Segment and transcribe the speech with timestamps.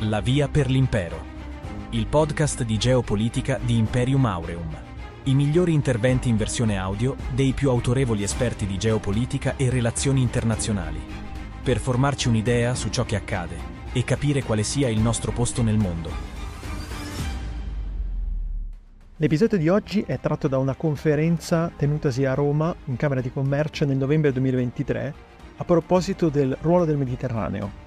[0.00, 1.18] La via per l'impero.
[1.90, 4.76] Il podcast di geopolitica di Imperium Aureum.
[5.22, 11.00] I migliori interventi in versione audio dei più autorevoli esperti di geopolitica e relazioni internazionali.
[11.62, 13.56] Per formarci un'idea su ciò che accade
[13.94, 16.10] e capire quale sia il nostro posto nel mondo.
[19.16, 23.86] L'episodio di oggi è tratto da una conferenza tenutasi a Roma in Camera di Commercio
[23.86, 25.14] nel novembre 2023
[25.56, 27.84] a proposito del ruolo del Mediterraneo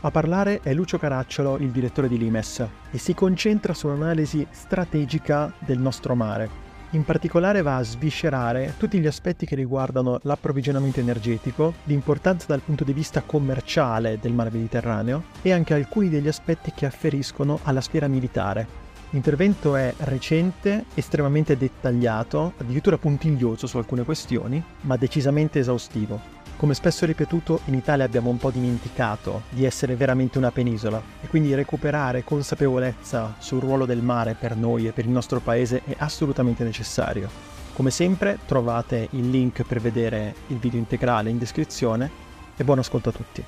[0.00, 5.78] a parlare è Lucio Caracciolo, il direttore di Limes, e si concentra sull'analisi strategica del
[5.78, 6.66] nostro mare.
[6.90, 12.84] In particolare va a sviscerare tutti gli aspetti che riguardano l'approvvigionamento energetico, l'importanza dal punto
[12.84, 18.06] di vista commerciale del mare Mediterraneo e anche alcuni degli aspetti che afferiscono alla sfera
[18.06, 18.86] militare.
[19.10, 26.37] L'intervento è recente, estremamente dettagliato, addirittura puntiglioso su alcune questioni, ma decisamente esaustivo.
[26.58, 31.28] Come spesso ripetuto, in Italia abbiamo un po' dimenticato di essere veramente una penisola e
[31.28, 35.94] quindi recuperare consapevolezza sul ruolo del mare per noi e per il nostro paese è
[35.98, 37.30] assolutamente necessario.
[37.74, 42.10] Come sempre trovate il link per vedere il video integrale in descrizione
[42.56, 43.44] e buon ascolto a tutti.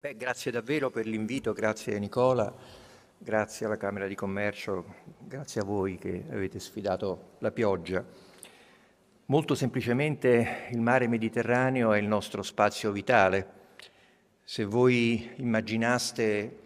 [0.00, 2.50] Beh, grazie davvero per l'invito, grazie Nicola,
[3.18, 4.82] grazie alla Camera di Commercio,
[5.18, 8.32] grazie a voi che avete sfidato la pioggia.
[9.28, 13.62] Molto semplicemente il mare Mediterraneo è il nostro spazio vitale.
[14.44, 16.58] Se voi immaginaste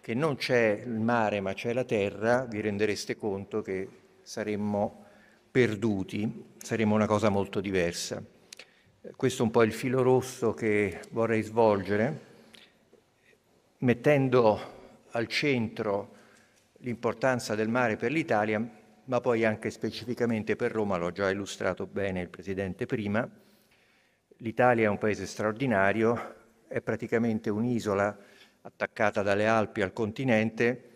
[0.00, 3.88] che non c'è il mare ma c'è la terra, vi rendereste conto che
[4.22, 5.04] saremmo
[5.52, 8.20] perduti, saremmo una cosa molto diversa.
[9.14, 12.20] Questo è un po' il filo rosso che vorrei svolgere,
[13.78, 16.16] mettendo al centro
[16.78, 18.78] l'importanza del mare per l'Italia,
[19.10, 23.28] ma poi anche specificamente per Roma, l'ho già illustrato bene il Presidente prima.
[24.36, 26.36] L'Italia è un paese straordinario,
[26.68, 28.16] è praticamente un'isola
[28.62, 30.90] attaccata dalle Alpi al continente,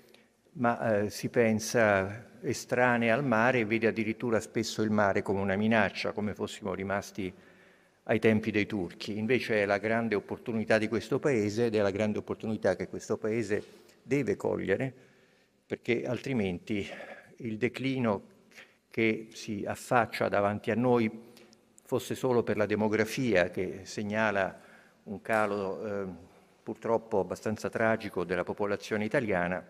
[0.53, 5.57] ma eh, si pensa estranea al mare e vede addirittura spesso il mare come una
[5.57, 7.35] minaccia, come fossimo rimasti
[8.05, 9.19] ai tempi dei turchi.
[9.19, 13.17] Invece è la grande opportunità di questo paese ed è la grande opportunità che questo
[13.17, 13.65] paese
[14.05, 14.95] deve cogliere,
[15.67, 16.89] perché altrimenti
[17.39, 18.33] il declino
[18.91, 21.11] che si affaccia davanti a noi
[21.85, 24.61] fosse solo per la demografia che segnala
[25.05, 26.07] un calo eh,
[26.63, 29.65] purtroppo abbastanza tragico della popolazione italiana,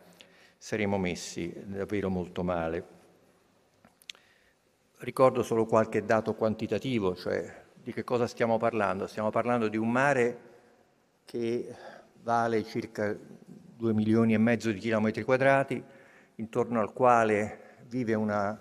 [0.56, 2.86] saremmo messi davvero molto male.
[4.98, 9.06] Ricordo solo qualche dato quantitativo, cioè di che cosa stiamo parlando.
[9.06, 10.38] Stiamo parlando di un mare
[11.24, 11.74] che
[12.22, 15.82] vale circa 2 milioni e mezzo di chilometri quadrati,
[16.36, 18.58] intorno al quale vive una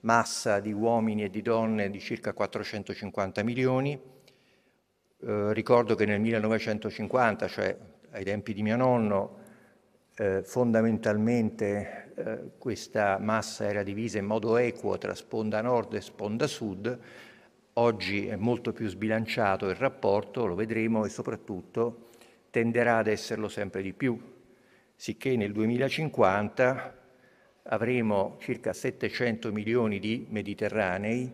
[0.00, 4.00] massa di uomini e di donne di circa 450 milioni.
[5.22, 7.76] Eh, ricordo che nel 1950, cioè
[8.12, 9.38] ai tempi di mio nonno,
[10.16, 16.46] eh, fondamentalmente eh, questa massa era divisa in modo equo tra sponda nord e sponda
[16.46, 16.98] sud,
[17.74, 22.08] oggi è molto più sbilanciato il rapporto, lo vedremo, e soprattutto
[22.50, 24.18] tenderà ad esserlo sempre di più,
[24.96, 26.99] sicché nel 2050
[27.64, 31.32] avremo circa 700 milioni di mediterranei,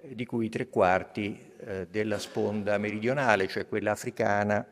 [0.00, 4.66] di cui tre quarti eh, della sponda meridionale, cioè quella africana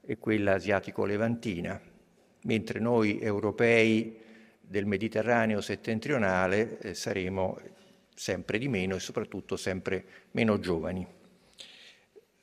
[0.00, 1.80] e quella asiatico-levantina,
[2.42, 4.20] mentre noi europei
[4.60, 7.58] del Mediterraneo settentrionale eh, saremo
[8.14, 11.06] sempre di meno e soprattutto sempre meno giovani.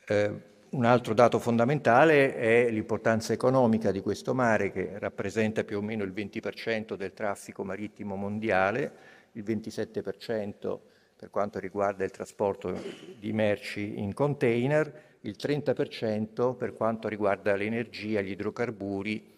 [0.08, 5.82] Eh, un altro dato fondamentale è l'importanza economica di questo mare che rappresenta più o
[5.82, 8.92] meno il 20% del traffico marittimo mondiale,
[9.32, 10.80] il 27%
[11.16, 12.80] per quanto riguarda il trasporto
[13.18, 19.38] di merci in container, il 30% per quanto riguarda l'energia, gli idrocarburi,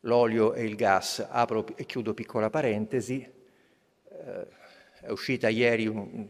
[0.00, 1.24] l'olio e il gas.
[1.30, 3.22] Apro e chiudo piccola parentesi.
[3.22, 4.46] Eh,
[5.00, 6.26] è uscita ieri un,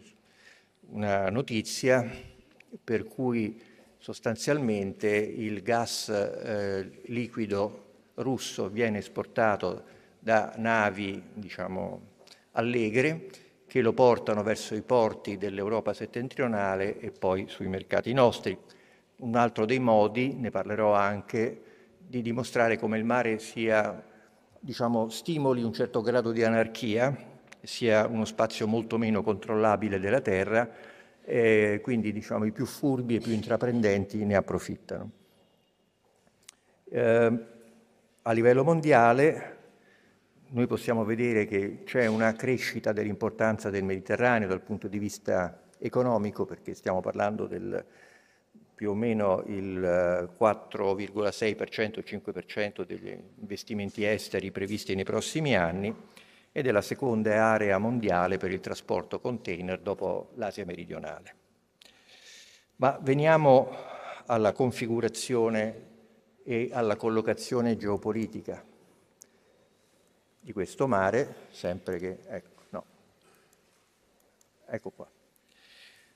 [0.91, 2.09] una notizia
[2.82, 3.72] per cui
[4.05, 7.85] sostanzialmente il gas eh, liquido
[8.17, 9.85] russo viene esportato
[10.19, 12.03] da navi diciamo,
[12.51, 13.31] allegre
[13.67, 18.55] che lo portano verso i porti dell'Europa settentrionale e poi sui mercati nostri.
[19.21, 21.62] Un altro dei modi, ne parlerò anche,
[21.97, 24.05] di dimostrare come il mare sia,
[24.61, 27.17] diciamo, stimoli un certo grado di anarchia,
[27.62, 30.93] sia uno spazio molto meno controllabile della terra,
[31.25, 35.11] e quindi diciamo, i più furbi e più intraprendenti ne approfittano.
[36.91, 37.38] Eh,
[38.23, 39.53] a livello mondiale
[40.49, 46.44] noi possiamo vedere che c'è una crescita dell'importanza del Mediterraneo dal punto di vista economico,
[46.44, 47.85] perché stiamo parlando del
[48.75, 49.79] più o meno il
[50.38, 55.94] 4,6%, il 5% degli investimenti esteri previsti nei prossimi anni
[56.56, 61.35] ed è la seconda area mondiale per il trasporto container dopo l'Asia meridionale.
[62.77, 63.75] Ma veniamo
[64.27, 65.83] alla configurazione
[66.45, 68.65] e alla collocazione geopolitica
[70.39, 72.19] di questo mare, sempre che...
[72.25, 72.85] Ecco, no.
[74.67, 75.11] ecco qua.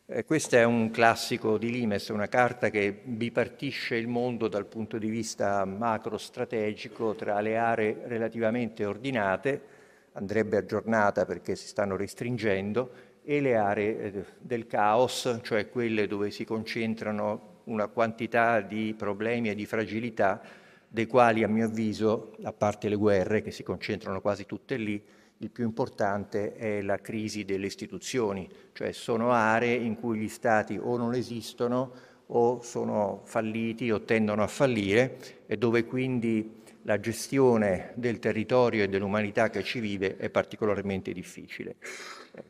[0.07, 4.99] Eh, questo è un classico di Limes, una carta che bipartisce il mondo dal punto
[4.99, 9.78] di vista macro-strategico tra le aree relativamente ordinate,
[10.13, 16.31] andrebbe aggiornata perché si stanno restringendo, e le aree eh, del caos, cioè quelle dove
[16.31, 20.41] si concentrano una quantità di problemi e di fragilità
[20.89, 25.05] dei quali a mio avviso, a parte le guerre che si concentrano quasi tutte lì,
[25.41, 30.79] il più importante è la crisi delle istituzioni, cioè sono aree in cui gli stati
[30.81, 31.93] o non esistono
[32.29, 36.58] o sono falliti o tendono a fallire e dove quindi
[36.89, 41.77] la gestione del territorio e dell'umanità che ci vive è particolarmente difficile.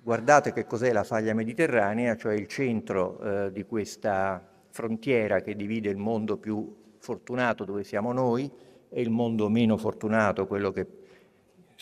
[0.01, 4.41] Guardate che cos'è la faglia mediterranea, cioè il centro eh, di questa
[4.71, 8.49] frontiera che divide il mondo più fortunato dove siamo noi
[8.89, 10.87] e il mondo meno fortunato, quello che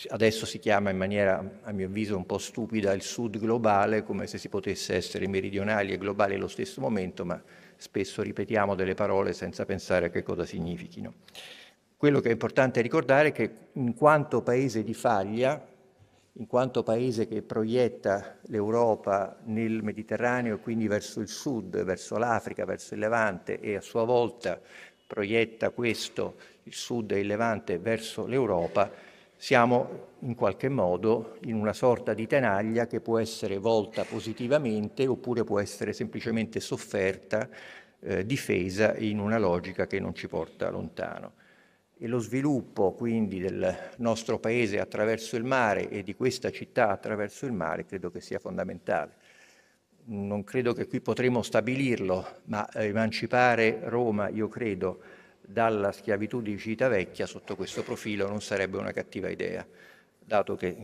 [0.08, 4.26] adesso si chiama in maniera, a mio avviso, un po' stupida il sud globale, come
[4.26, 7.42] se si potesse essere meridionali e globali allo stesso momento, ma
[7.76, 11.12] spesso ripetiamo delle parole senza pensare a che cosa significhino.
[11.98, 15.66] Quello che è importante ricordare è che in quanto paese di faglia,
[16.32, 22.92] in quanto paese che proietta l'Europa nel Mediterraneo, quindi verso il sud, verso l'Africa, verso
[22.92, 24.60] il Levante e a sua volta
[25.06, 26.34] proietta questo,
[26.64, 28.90] il sud e il Levante, verso l'Europa,
[29.34, 35.44] siamo in qualche modo in una sorta di tenaglia che può essere volta positivamente oppure
[35.44, 37.48] può essere semplicemente sofferta,
[38.00, 41.44] eh, difesa in una logica che non ci porta lontano.
[41.98, 47.46] E lo sviluppo quindi del nostro paese attraverso il mare e di questa città attraverso
[47.46, 49.14] il mare credo che sia fondamentale.
[50.08, 55.00] Non credo che qui potremo stabilirlo, ma emancipare Roma, io credo,
[55.40, 59.66] dalla schiavitù di Civitavecchia sotto questo profilo non sarebbe una cattiva idea,
[60.18, 60.76] dato che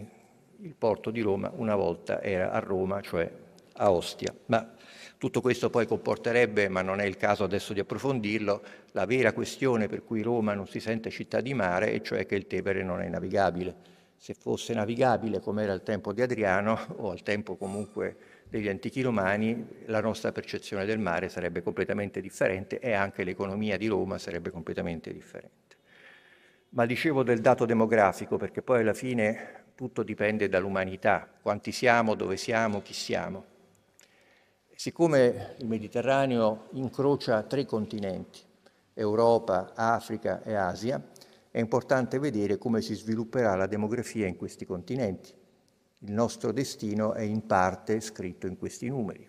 [0.56, 3.30] il porto di Roma una volta era a Roma, cioè
[3.74, 4.34] a Ostia.
[4.46, 4.74] Ma
[5.22, 8.60] tutto questo poi comporterebbe, ma non è il caso adesso di approfondirlo,
[8.90, 12.34] la vera questione per cui Roma non si sente città di mare, e cioè che
[12.34, 13.72] il Tevere non è navigabile.
[14.16, 18.16] Se fosse navigabile come era al tempo di Adriano o al tempo comunque
[18.48, 23.86] degli antichi romani, la nostra percezione del mare sarebbe completamente differente e anche l'economia di
[23.86, 25.76] Roma sarebbe completamente differente.
[26.70, 32.36] Ma dicevo del dato demografico perché poi alla fine tutto dipende dall'umanità, quanti siamo, dove
[32.36, 33.51] siamo, chi siamo.
[34.82, 38.40] Siccome il Mediterraneo incrocia tre continenti,
[38.94, 41.00] Europa, Africa e Asia,
[41.52, 45.32] è importante vedere come si svilupperà la demografia in questi continenti.
[46.00, 49.24] Il nostro destino è in parte scritto in questi numeri.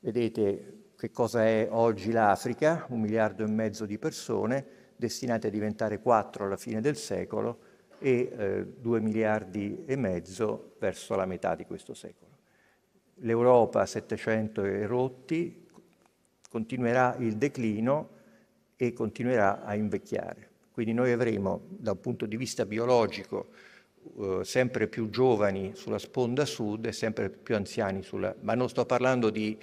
[0.00, 4.66] Vedete che cosa è oggi l'Africa, un miliardo e mezzo di persone
[4.96, 7.58] destinate a diventare quattro alla fine del secolo
[7.98, 12.27] e eh, due miliardi e mezzo verso la metà di questo secolo.
[13.20, 15.66] L'Europa 700 e rotti
[16.48, 18.16] continuerà il declino
[18.76, 20.48] e continuerà a invecchiare.
[20.70, 23.48] Quindi noi avremo da un punto di vista biologico
[24.16, 28.34] eh, sempre più giovani sulla sponda sud e sempre più anziani sulla...
[28.40, 29.58] ma non sto parlando di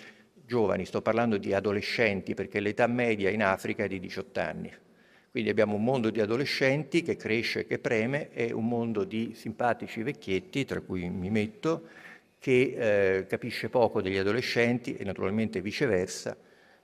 [0.45, 4.71] giovani, sto parlando di adolescenti perché l'età media in Africa è di 18 anni.
[5.31, 10.01] Quindi abbiamo un mondo di adolescenti che cresce, che preme e un mondo di simpatici
[10.01, 11.88] vecchietti, tra cui mi metto,
[12.45, 16.37] che eh, capisce poco degli adolescenti e naturalmente viceversa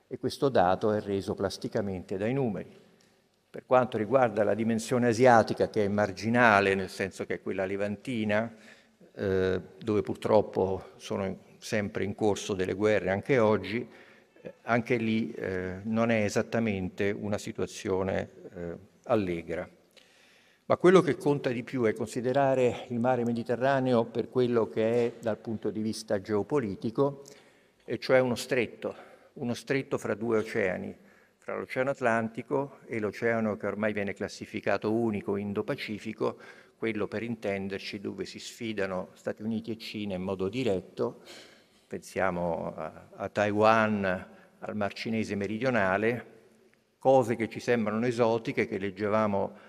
[0.07, 2.75] e questo dato è reso plasticamente dai numeri.
[3.47, 8.51] Per quanto riguarda la dimensione asiatica, che è marginale, nel senso che è quella levantina,
[9.13, 13.87] eh, dove purtroppo sono sempre in corso delle guerre anche oggi,
[14.41, 19.69] eh, anche lì eh, non è esattamente una situazione eh, allegra.
[20.71, 25.13] Ma quello che conta di più è considerare il mare Mediterraneo per quello che è
[25.19, 27.23] dal punto di vista geopolitico,
[27.83, 28.95] e cioè uno stretto,
[29.33, 30.95] uno stretto fra due oceani,
[31.39, 36.37] fra l'Oceano Atlantico e l'oceano che ormai viene classificato unico Indo-Pacifico,
[36.77, 41.21] quello per intenderci dove si sfidano Stati Uniti e Cina in modo diretto,
[41.85, 44.05] pensiamo a, a Taiwan,
[44.59, 46.25] al Mar Cinese meridionale,
[46.97, 49.67] cose che ci sembrano esotiche, che leggevamo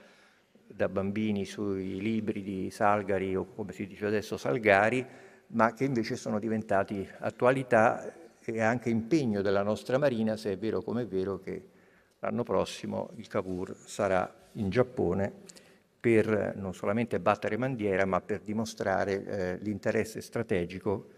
[0.75, 5.05] da bambini sui libri di Salgari o come si dice adesso Salgari,
[5.49, 8.12] ma che invece sono diventati attualità
[8.45, 11.62] e anche impegno della nostra Marina, se è vero come è vero che
[12.19, 15.33] l'anno prossimo il Cavour sarà in Giappone
[16.00, 21.09] per non solamente battere bandiera, ma per dimostrare eh, l'interesse strategico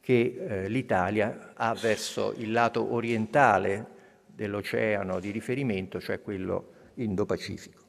[0.00, 3.86] che eh, l'Italia ha verso il lato orientale
[4.26, 7.83] dell'oceano di riferimento, cioè quello Indo-Pacifico.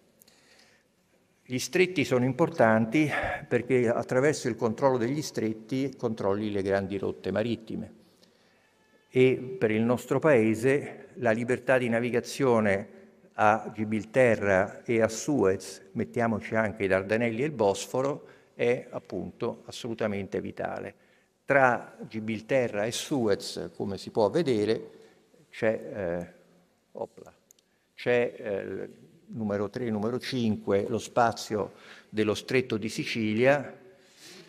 [1.47, 3.07] Gli stretti sono importanti
[3.47, 7.93] perché attraverso il controllo degli stretti controlli le grandi rotte marittime
[9.11, 12.89] e per il nostro Paese la libertà di navigazione
[13.33, 20.41] a Gibilterra e a Suez, mettiamoci anche i Dardanelli e il Bosforo, è appunto assolutamente
[20.41, 20.95] vitale.
[21.45, 24.89] Tra Gibilterra e Suez, come si può vedere,
[25.51, 26.33] c'è, eh,
[26.93, 27.31] opla,
[27.93, 28.89] c'è eh,
[29.35, 31.73] numero 3 numero 5 lo spazio
[32.09, 33.77] dello stretto di Sicilia,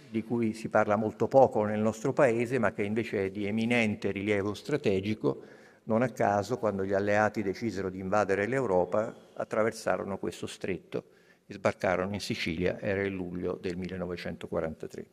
[0.09, 4.11] di cui si parla molto poco nel nostro paese, ma che invece è di eminente
[4.11, 5.43] rilievo strategico,
[5.85, 11.05] non a caso, quando gli alleati decisero di invadere l'Europa, attraversarono questo stretto
[11.47, 15.07] e sbarcarono in Sicilia, era il luglio del 1943.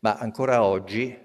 [0.00, 1.16] Ma ancora oggi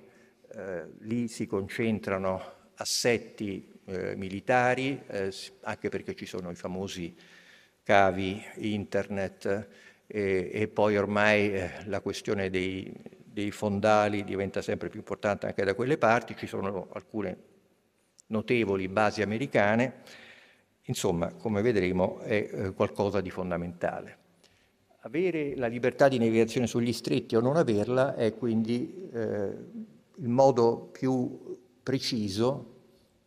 [0.56, 2.42] eh, lì si concentrano
[2.76, 5.32] assetti eh, militari, eh,
[5.62, 7.16] anche perché ci sono i famosi
[7.84, 9.68] cavi internet
[10.08, 12.92] e, e poi ormai eh, la questione dei,
[13.24, 17.52] dei fondali diventa sempre più importante anche da quelle parti, ci sono alcune
[18.28, 20.02] notevoli basi americane,
[20.84, 24.18] insomma, come vedremo, è eh, qualcosa di fondamentale.
[25.02, 29.52] Avere la libertà di navigazione sugli stretti o non averla è quindi eh,
[30.16, 32.72] il modo più preciso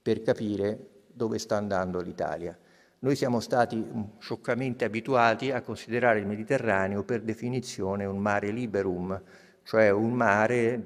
[0.01, 0.79] per capire
[1.13, 2.57] dove sta andando l'Italia.
[2.99, 9.21] Noi siamo stati mm, scioccamente abituati a considerare il Mediterraneo per definizione un mare liberum,
[9.63, 10.83] cioè un mare,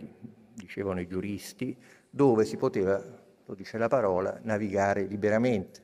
[0.55, 1.77] dicevano i giuristi,
[2.11, 3.19] dove si poteva
[3.51, 5.81] lo dice la parola, navigare liberamente.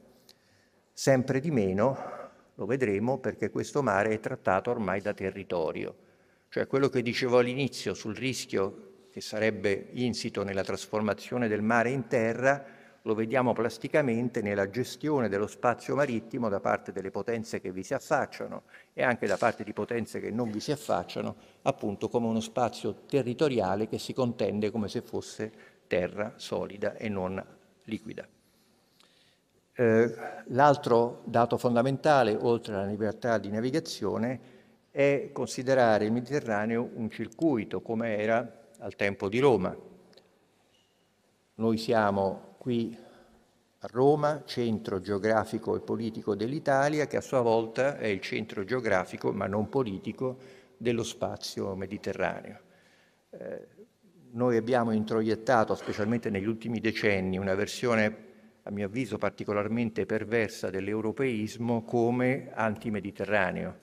[0.92, 1.99] Sempre di meno,
[2.54, 5.97] lo vedremo, perché questo mare è trattato ormai da territorio.
[6.49, 12.06] Cioè quello che dicevo all'inizio sul rischio che sarebbe insito nella trasformazione del mare in
[12.06, 12.64] terra,
[13.06, 17.94] lo vediamo plasticamente nella gestione dello spazio marittimo da parte delle potenze che vi si
[17.94, 22.40] affacciano e anche da parte di potenze che non vi si affacciano, appunto come uno
[22.40, 25.52] spazio territoriale che si contende come se fosse
[25.86, 27.42] terra solida e non
[27.84, 28.26] liquida.
[29.72, 30.14] Eh,
[30.46, 34.54] l'altro dato fondamentale, oltre alla libertà di navigazione,
[34.90, 39.76] è considerare il Mediterraneo un circuito, come era al tempo di Roma.
[41.54, 42.99] Noi siamo qui
[43.78, 49.30] a Roma, centro geografico e politico dell'Italia, che a sua volta è il centro geografico,
[49.30, 50.37] ma non politico,
[50.76, 52.58] dello spazio mediterraneo.
[53.30, 53.66] Eh,
[54.32, 58.25] noi abbiamo introiettato, specialmente negli ultimi decenni, una versione
[58.64, 63.78] a mio avviso particolarmente perversa dell'europeismo come antimediterraneo.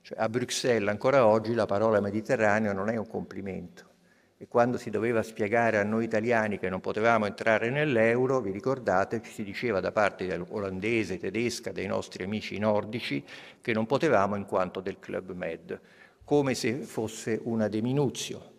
[0.00, 3.93] Cioè, a Bruxelles ancora oggi la parola mediterraneo non è un complimento
[4.36, 9.22] e quando si doveva spiegare a noi italiani che non potevamo entrare nell'euro, vi ricordate,
[9.22, 13.24] ci si diceva da parte olandese, tedesca, dei nostri amici nordici,
[13.60, 15.80] che non potevamo in quanto del Club Med,
[16.24, 18.52] come se fosse una deminuzio.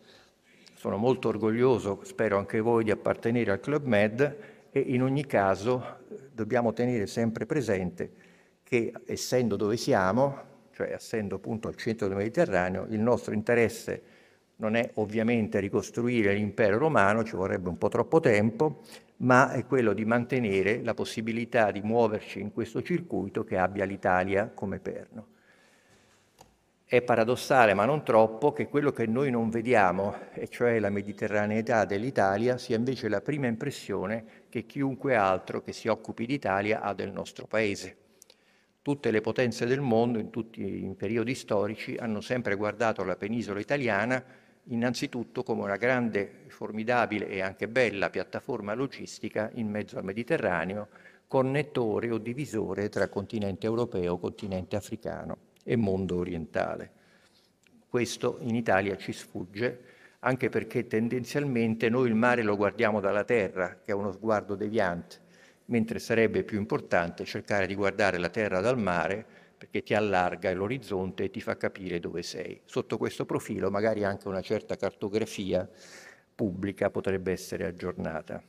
[0.76, 4.38] Sono molto orgoglioso, spero anche voi, di appartenere al Club Med
[4.72, 5.98] e in ogni caso
[6.32, 8.24] dobbiamo tenere sempre presente
[8.64, 14.15] che essendo dove siamo, cioè essendo appunto al centro del Mediterraneo, il nostro interesse
[14.58, 18.82] non è ovviamente ricostruire l'impero romano, ci vorrebbe un po' troppo tempo,
[19.18, 24.50] ma è quello di mantenere la possibilità di muoverci in questo circuito che abbia l'Italia
[24.54, 25.28] come perno.
[26.88, 31.84] È paradossale, ma non troppo, che quello che noi non vediamo, e cioè la mediterraneità
[31.84, 37.12] dell'Italia, sia invece la prima impressione che chiunque altro che si occupi d'Italia ha del
[37.12, 37.98] nostro paese.
[38.82, 43.60] Tutte le potenze del mondo, in tutti i periodi storici, hanno sempre guardato la penisola
[43.60, 44.24] italiana
[44.66, 50.88] innanzitutto come una grande, formidabile e anche bella piattaforma logistica in mezzo al Mediterraneo,
[51.28, 56.92] connettore o divisore tra continente europeo, continente africano e mondo orientale.
[57.88, 59.82] Questo in Italia ci sfugge,
[60.20, 65.20] anche perché tendenzialmente noi il mare lo guardiamo dalla terra, che è uno sguardo deviante,
[65.66, 69.35] mentre sarebbe più importante cercare di guardare la terra dal mare
[69.66, 72.62] perché ti allarga l'orizzonte e ti fa capire dove sei.
[72.66, 75.68] Sotto questo profilo magari anche una certa cartografia
[76.36, 78.42] pubblica potrebbe essere aggiornata.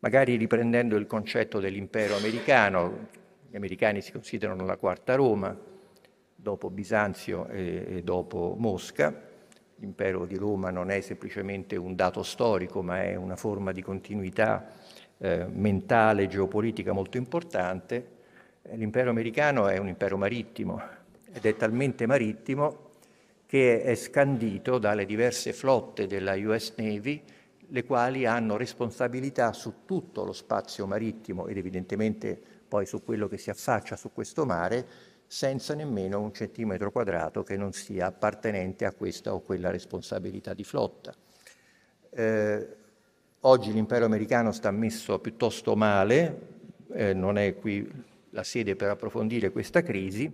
[0.00, 3.08] Magari riprendendo il concetto dell'impero americano,
[3.48, 5.56] gli americani si considerano la quarta Roma,
[6.34, 9.14] dopo Bisanzio e, dopo Mosca,
[9.76, 14.72] l'impero di Roma non è semplicemente un dato storico, ma è una forma di continuità
[15.18, 18.14] eh, mentale, geopolitica molto importante.
[18.72, 20.82] L'impero americano è un impero marittimo
[21.32, 22.94] ed è talmente marittimo
[23.46, 27.22] che è scandito dalle diverse flotte della US Navy,
[27.68, 33.38] le quali hanno responsabilità su tutto lo spazio marittimo ed evidentemente poi su quello che
[33.38, 34.86] si affaccia su questo mare,
[35.28, 40.64] senza nemmeno un centimetro quadrato che non sia appartenente a questa o quella responsabilità di
[40.64, 41.14] flotta.
[42.10, 42.68] Eh,
[43.40, 46.54] oggi l'impero americano sta messo piuttosto male,
[46.92, 50.30] eh, non è qui la sede per approfondire questa crisi,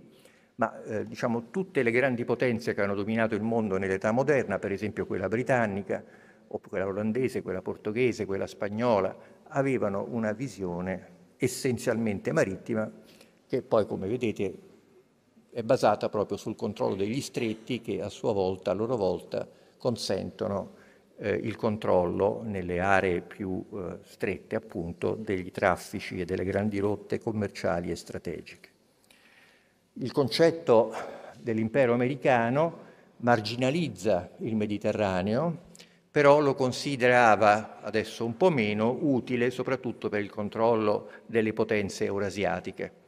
[0.55, 4.73] ma eh, diciamo, tutte le grandi potenze che hanno dominato il mondo nell'età moderna, per
[4.73, 6.03] esempio quella britannica,
[6.47, 9.15] o quella olandese, quella portoghese, quella spagnola,
[9.47, 12.91] avevano una visione essenzialmente marittima
[13.47, 14.53] che poi, come vedete,
[15.49, 20.81] è basata proprio sul controllo degli stretti che a sua volta, a loro volta, consentono
[21.17, 27.19] eh, il controllo nelle aree più eh, strette appunto degli traffici e delle grandi rotte
[27.19, 28.69] commerciali e strategiche.
[29.93, 30.93] Il concetto
[31.39, 35.71] dell'impero americano marginalizza il Mediterraneo,
[36.09, 43.02] però lo considerava adesso un po' meno utile soprattutto per il controllo delle potenze eurasiatiche.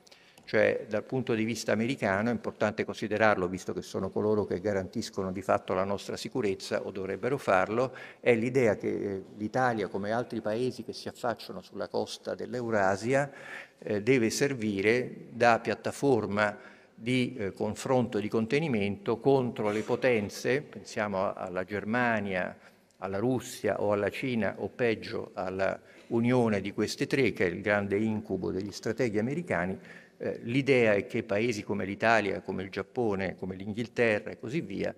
[0.46, 5.32] Cioè dal punto di vista americano è importante considerarlo, visto che sono coloro che garantiscono
[5.32, 10.42] di fatto la nostra sicurezza o dovrebbero farlo, è l'idea che eh, l'Italia, come altri
[10.42, 13.32] paesi che si affacciano sulla costa dell'Eurasia,
[13.80, 16.56] eh, deve servire da piattaforma
[16.94, 22.56] di eh, confronto e di contenimento contro le potenze, pensiamo alla Germania,
[23.00, 27.62] alla Russia o alla Cina o peggio alla unione di queste tre, che è il
[27.62, 29.78] grande incubo degli strateghi americani,
[30.18, 34.94] eh, l'idea è che paesi come l'Italia, come il Giappone, come l'Inghilterra e così via,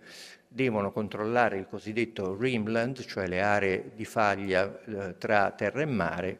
[0.47, 6.37] devono controllare il cosiddetto rimland, cioè le aree di faglia eh, tra terra e mare,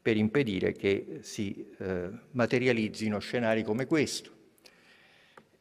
[0.00, 4.32] per impedire che si eh, materializzino scenari come questo,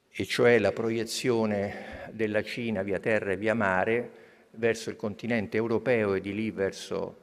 [0.09, 4.11] e cioè la proiezione della Cina via terra e via mare
[4.51, 7.21] verso il continente europeo e di lì verso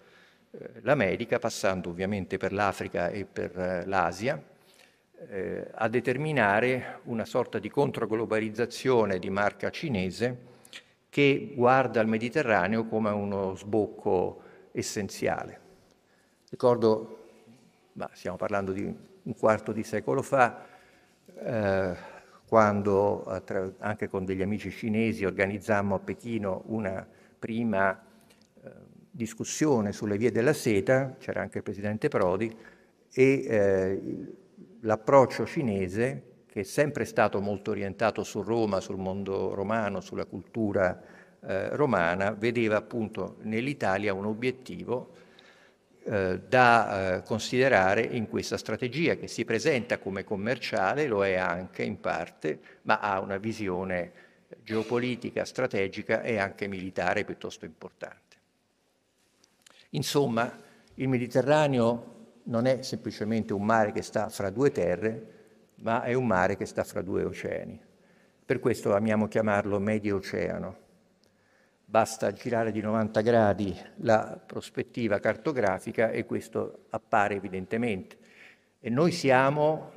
[0.50, 4.42] eh, l'America, passando ovviamente per l'Africa e per eh, l'Asia,
[5.28, 10.48] eh, a determinare una sorta di controglobalizzazione di marca cinese
[11.10, 15.60] che guarda al Mediterraneo come uno sbocco essenziale.
[16.48, 17.28] Ricordo,
[17.94, 20.64] ma stiamo parlando di un quarto di secolo fa,
[21.36, 21.96] eh,
[22.46, 23.24] quando
[23.78, 27.06] anche con degli amici cinesi organizzammo a Pechino una
[27.38, 27.92] prima
[28.62, 28.70] eh,
[29.10, 32.56] discussione sulle vie della seta, c'era anche il presidente Prodi,
[33.12, 34.00] e eh,
[34.80, 41.00] l'approccio cinese, che è sempre stato molto orientato su Roma, sul mondo romano, sulla cultura
[41.40, 45.14] eh, romana, vedeva appunto nell'Italia un obiettivo
[46.02, 51.82] eh, da eh, considerare in questa strategia che si presenta come commerciale, lo è anche
[51.82, 54.12] in parte, ma ha una visione
[54.62, 58.36] geopolitica, strategica e anche militare piuttosto importante.
[59.90, 60.50] Insomma,
[60.94, 65.38] il Mediterraneo non è semplicemente un mare che sta fra due terre,
[65.76, 67.80] ma è un mare che sta fra due oceani.
[68.44, 70.76] Per questo amiamo chiamarlo Medio Oceano.
[71.84, 78.16] Basta girare di 90 gradi la prospettiva cartografica e questo appare evidentemente.
[78.80, 79.92] E noi siamo,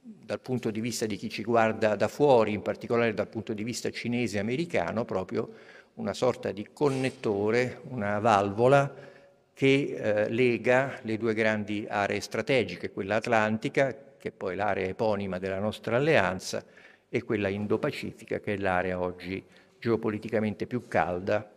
[0.00, 3.64] dal punto di vista di chi ci guarda da fuori, in particolare dal punto di
[3.64, 5.50] vista cinese e americano, proprio
[5.94, 9.12] una sorta di connettore, una valvola
[9.54, 15.38] che eh, lega le due grandi aree strategiche, quella atlantica, che è poi l'area eponima
[15.38, 16.64] della nostra alleanza,
[17.08, 19.42] e quella indo-pacifica, che è l'area oggi
[19.78, 21.48] geopoliticamente più calda,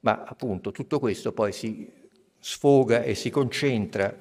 [0.00, 1.90] ma appunto tutto questo poi si
[2.38, 4.16] sfoga e si concentra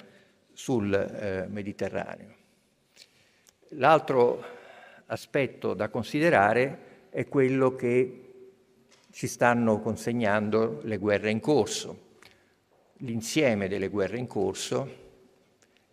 [0.51, 2.35] sul eh, Mediterraneo.
[3.75, 4.43] L'altro
[5.05, 8.25] aspetto da considerare è quello che
[9.11, 12.09] ci stanno consegnando le guerre in corso
[13.01, 14.99] l'insieme delle guerre in corso,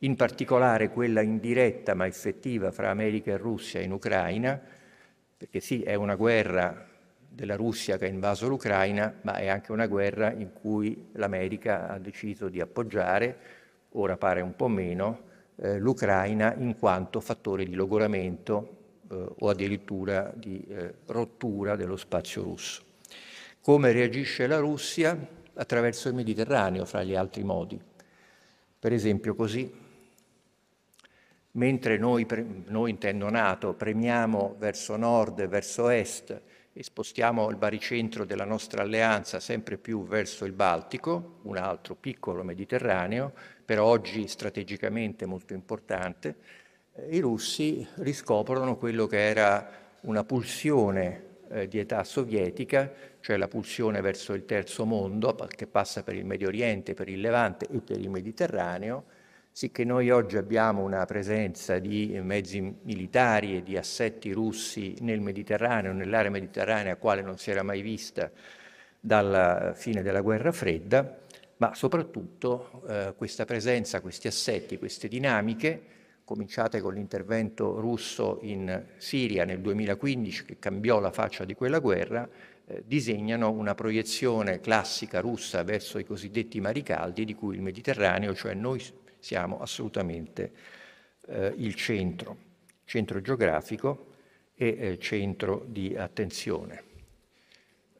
[0.00, 4.60] in particolare quella indiretta ma effettiva fra America e Russia in Ucraina,
[5.36, 6.86] perché sì, è una guerra
[7.28, 11.98] della Russia che ha invaso l'Ucraina, ma è anche una guerra in cui l'America ha
[11.98, 13.36] deciso di appoggiare,
[13.90, 18.76] ora pare un po' meno, eh, l'Ucraina in quanto fattore di logoramento
[19.10, 22.82] eh, o addirittura di eh, rottura dello spazio russo.
[23.60, 25.16] Come reagisce la Russia?
[25.58, 27.80] Attraverso il Mediterraneo, fra gli altri modi.
[28.78, 29.70] Per esempio così,
[31.52, 32.26] mentre noi,
[32.66, 36.40] noi intendo NATO, premiamo verso nord e verso est
[36.72, 42.44] e spostiamo il baricentro della nostra alleanza sempre più verso il Baltico, un altro piccolo
[42.44, 43.32] Mediterraneo,
[43.64, 46.36] però oggi strategicamente molto importante,
[46.94, 49.68] eh, i russi riscoprono quello che era
[50.02, 56.02] una pulsione eh, di età sovietica, cioè la pulsione verso il terzo mondo, che passa
[56.02, 59.04] per il Medio Oriente, per il Levante e per il Mediterraneo,
[59.50, 65.20] sì che noi oggi abbiamo una presenza di mezzi militari e di assetti russi nel
[65.20, 68.30] Mediterraneo, nell'area mediterranea, quale non si era mai vista
[69.00, 71.18] dalla fine della guerra fredda,
[71.56, 75.82] ma soprattutto eh, questa presenza, questi assetti, queste dinamiche,
[76.28, 82.28] cominciate con l'intervento russo in Siria nel 2015, che cambiò la faccia di quella guerra,
[82.66, 88.34] eh, disegnano una proiezione classica russa verso i cosiddetti mari caldi, di cui il Mediterraneo,
[88.34, 88.78] cioè noi
[89.18, 90.52] siamo assolutamente
[91.28, 92.36] eh, il centro,
[92.84, 94.08] centro geografico
[94.54, 96.82] e eh, centro di attenzione.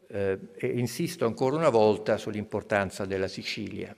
[0.06, 3.96] Eh, e insisto ancora una volta sull'importanza della Sicilia,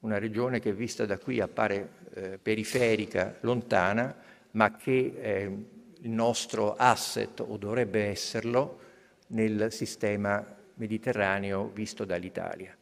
[0.00, 4.14] una regione che vista da qui appare eh, periferica, lontana,
[4.52, 5.50] ma che è
[6.00, 8.80] il nostro asset o dovrebbe esserlo
[9.28, 12.76] nel sistema mediterraneo visto dall'Italia.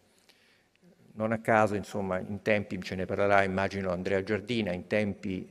[1.12, 5.48] Non a caso, insomma, in tempi, ce ne parlerà immagino Andrea Giardina, in tempi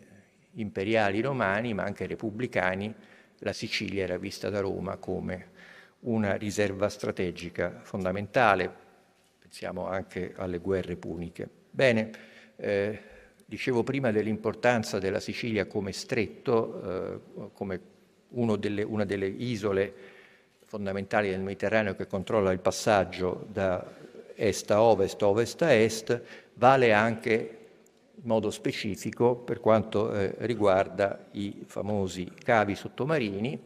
[0.54, 2.94] imperiali romani, ma anche repubblicani,
[3.40, 5.54] la Sicilia era vista da Roma come
[6.02, 8.84] una riserva strategica fondamentale.
[9.40, 11.48] Pensiamo anche alle guerre puniche.
[11.70, 12.12] Bene,
[12.56, 13.00] eh,
[13.46, 17.80] dicevo prima dell'importanza della Sicilia come stretto, eh, come
[18.58, 19.94] delle, una delle isole
[20.66, 23.86] fondamentali del Mediterraneo che controlla il passaggio da
[24.36, 26.22] est a ovest, ovest a est,
[26.56, 27.58] vale anche
[28.16, 33.60] in modo specifico per quanto eh, riguarda i famosi cavi sottomarini,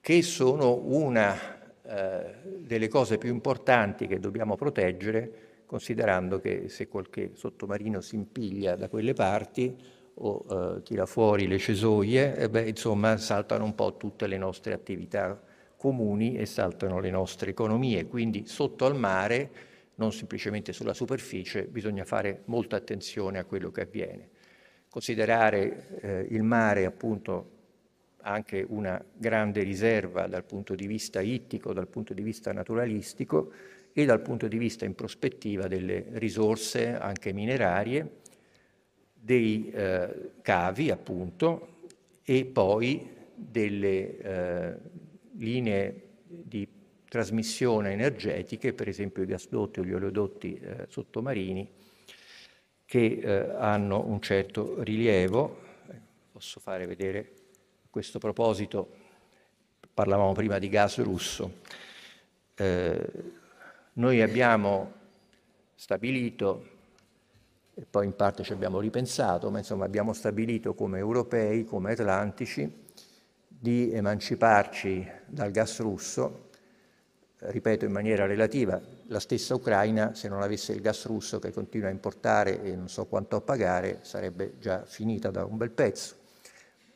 [0.00, 7.32] che sono una eh, delle cose più importanti che dobbiamo proteggere, considerando che se qualche
[7.34, 9.76] sottomarino si impiglia da quelle parti
[10.14, 14.72] o eh, tira fuori le cesoie, eh beh, insomma saltano un po' tutte le nostre
[14.72, 15.38] attività
[15.76, 18.06] comuni e saltano le nostre economie.
[18.06, 19.50] Quindi sotto al mare,
[19.96, 24.30] non semplicemente sulla superficie, bisogna fare molta attenzione a quello che avviene.
[24.88, 27.50] Considerare eh, il mare appunto
[28.22, 33.52] anche una grande riserva dal punto di vista ittico, dal punto di vista naturalistico
[33.98, 38.16] e dal punto di vista in prospettiva delle risorse anche minerarie,
[39.14, 41.78] dei eh, cavi appunto
[42.22, 44.76] e poi delle eh,
[45.36, 46.68] linee di
[47.08, 51.66] trasmissione energetiche, per esempio i gasdotti o gli oleodotti eh, sottomarini,
[52.84, 55.58] che eh, hanno un certo rilievo.
[56.32, 57.32] Posso fare vedere
[57.82, 58.90] a questo proposito,
[59.94, 61.50] parlavamo prima di gas russo.
[63.98, 64.92] Noi abbiamo
[65.74, 66.66] stabilito,
[67.72, 72.70] e poi in parte ci abbiamo ripensato, ma insomma abbiamo stabilito come europei, come atlantici,
[73.46, 76.50] di emanciparci dal gas russo,
[77.38, 81.88] ripeto in maniera relativa, la stessa Ucraina se non avesse il gas russo che continua
[81.88, 86.16] a importare e non so quanto a pagare sarebbe già finita da un bel pezzo.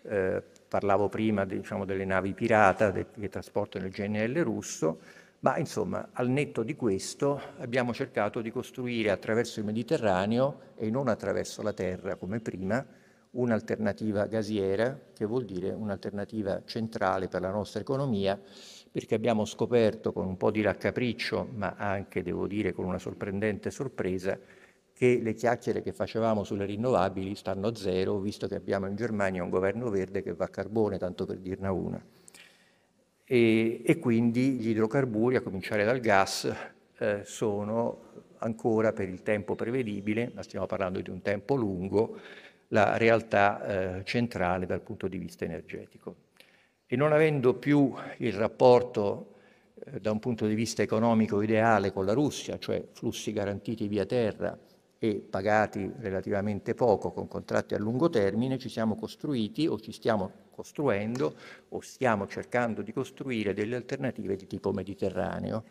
[0.02, 5.00] Eh, parlavo prima diciamo, delle navi pirata che trasportano il GNL russo,
[5.40, 11.08] ma insomma al netto di questo abbiamo cercato di costruire attraverso il Mediterraneo e non
[11.08, 12.84] attraverso la terra come prima
[13.32, 18.40] un'alternativa gasiera, che vuol dire un'alternativa centrale per la nostra economia,
[18.90, 23.70] perché abbiamo scoperto con un po' di raccapriccio, ma anche, devo dire, con una sorprendente
[23.70, 24.36] sorpresa,
[24.92, 29.44] che le chiacchiere che facevamo sulle rinnovabili stanno a zero, visto che abbiamo in Germania
[29.44, 32.04] un governo verde che va a carbone, tanto per dirne una.
[33.32, 36.52] E, e quindi gli idrocarburi, a cominciare dal gas,
[36.98, 42.18] eh, sono ancora per il tempo prevedibile, ma stiamo parlando di un tempo lungo,
[42.68, 46.16] la realtà eh, centrale dal punto di vista energetico.
[46.88, 49.34] E non avendo più il rapporto
[49.84, 54.06] eh, da un punto di vista economico ideale con la Russia, cioè flussi garantiti via
[54.06, 54.58] terra
[54.98, 60.48] e pagati relativamente poco con contratti a lungo termine, ci siamo costruiti o ci stiamo
[60.60, 61.34] costruendo
[61.70, 65.64] o stiamo cercando di costruire delle alternative di tipo mediterraneo,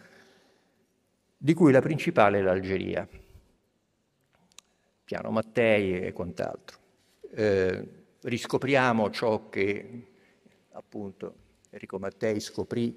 [1.38, 3.08] di cui la principale è l'Algeria,
[5.04, 6.80] piano Mattei e quant'altro
[7.32, 7.88] eh,
[8.21, 10.08] riscopriamo ciò che
[10.71, 11.36] appunto
[11.69, 12.95] Enrico Mattei scoprì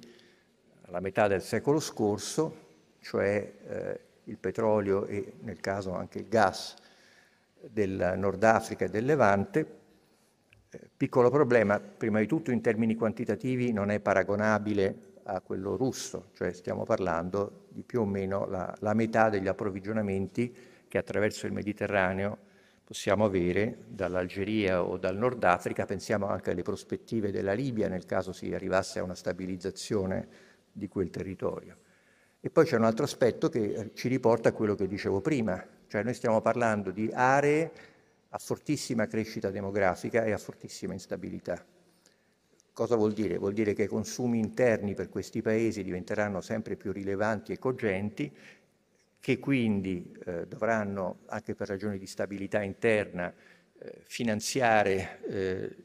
[0.82, 6.74] alla metà del secolo scorso, cioè eh, il petrolio e nel caso anche il gas
[7.60, 9.80] del Nord Africa e del Levante.
[10.74, 16.30] Eh, piccolo problema, prima di tutto in termini quantitativi non è paragonabile a quello russo,
[16.32, 20.54] cioè stiamo parlando di più o meno la, la metà degli approvvigionamenti
[20.88, 22.38] che attraverso il Mediterraneo
[22.84, 28.32] possiamo avere dall'Algeria o dal Nord Africa, pensiamo anche alle prospettive della Libia nel caso
[28.32, 30.26] si arrivasse a una stabilizzazione
[30.72, 31.76] di quel territorio.
[32.40, 36.02] E poi c'è un altro aspetto che ci riporta a quello che dicevo prima, cioè
[36.02, 37.91] noi stiamo parlando di aree
[38.34, 41.62] a fortissima crescita demografica e a fortissima instabilità.
[42.72, 43.36] Cosa vuol dire?
[43.36, 48.34] Vuol dire che i consumi interni per questi paesi diventeranno sempre più rilevanti e cogenti,
[49.20, 53.32] che quindi eh, dovranno, anche per ragioni di stabilità interna,
[53.78, 55.76] eh, finanziare eh,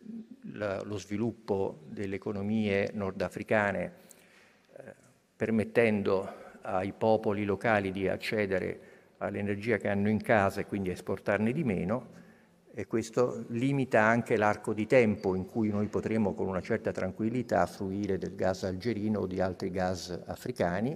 [0.54, 3.92] la, lo sviluppo delle economie nordafricane,
[4.78, 4.96] eh,
[5.36, 8.80] permettendo ai popoli locali di accedere
[9.18, 12.16] all'energia che hanno in casa e quindi esportarne di meno,
[12.78, 17.66] e questo limita anche l'arco di tempo in cui noi potremo con una certa tranquillità
[17.66, 20.96] fruire del gas algerino o di altri gas africani,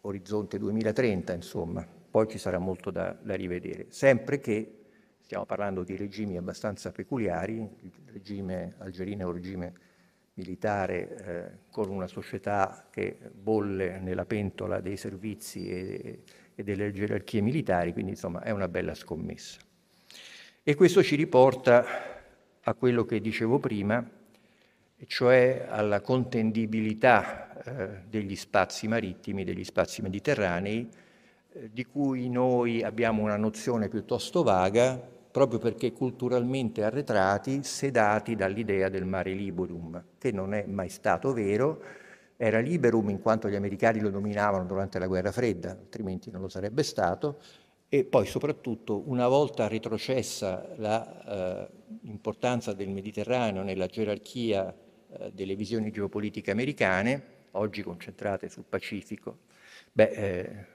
[0.00, 4.80] orizzonte 2030 insomma, poi ci sarà molto da, da rivedere, sempre che
[5.20, 9.74] stiamo parlando di regimi abbastanza peculiari, il regime algerino è un regime
[10.34, 17.40] militare eh, con una società che bolle nella pentola dei servizi e, e delle gerarchie
[17.42, 19.70] militari, quindi insomma è una bella scommessa.
[20.64, 21.84] E questo ci riporta
[22.62, 24.08] a quello che dicevo prima,
[25.08, 30.88] cioè alla contendibilità eh, degli spazi marittimi, degli spazi mediterranei,
[31.52, 34.96] eh, di cui noi abbiamo una nozione piuttosto vaga,
[35.32, 41.82] proprio perché culturalmente arretrati, sedati dall'idea del mare liberum, che non è mai stato vero,
[42.36, 46.48] era liberum in quanto gli americani lo dominavano durante la guerra fredda, altrimenti non lo
[46.48, 47.40] sarebbe stato,
[47.94, 50.66] e poi soprattutto una volta retrocessa
[52.00, 59.40] l'importanza eh, del Mediterraneo nella gerarchia eh, delle visioni geopolitiche americane, oggi concentrate sul Pacifico,
[59.92, 60.66] beh, eh,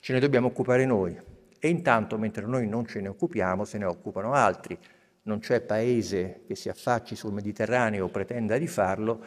[0.00, 1.14] ce ne dobbiamo occupare noi.
[1.58, 4.78] E intanto, mentre noi non ce ne occupiamo, se ne occupano altri.
[5.24, 9.22] Non c'è paese che si affacci sul Mediterraneo o pretenda di farlo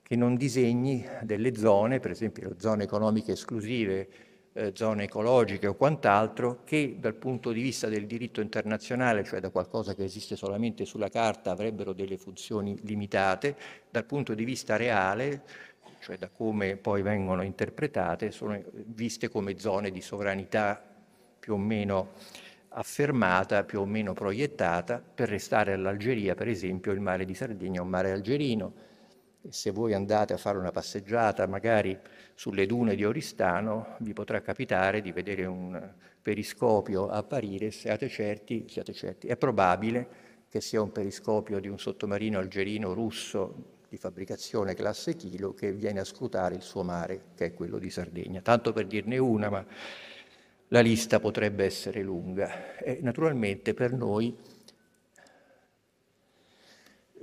[0.00, 4.08] che non disegni delle zone, per esempio le zone economiche esclusive
[4.56, 9.50] eh, zone ecologiche o quant'altro, che dal punto di vista del diritto internazionale, cioè da
[9.50, 13.54] qualcosa che esiste solamente sulla carta, avrebbero delle funzioni limitate,
[13.90, 15.42] dal punto di vista reale,
[16.00, 20.82] cioè da come poi vengono interpretate, sono viste come zone di sovranità
[21.38, 22.12] più o meno
[22.70, 27.82] affermata, più o meno proiettata, per restare all'Algeria, per esempio, il mare di Sardegna è
[27.82, 28.72] un mare algerino,
[29.50, 31.98] se voi andate a fare una passeggiata magari
[32.34, 38.92] sulle dune di Oristano, vi potrà capitare di vedere un periscopio apparire, siate certi, siate
[38.92, 45.14] certi, è probabile che sia un periscopio di un sottomarino algerino russo di fabbricazione classe
[45.14, 48.40] chilo che viene a scrutare il suo mare, che è quello di Sardegna.
[48.40, 49.64] Tanto per dirne una, ma
[50.68, 52.76] la lista potrebbe essere lunga.
[52.78, 54.36] E naturalmente per noi,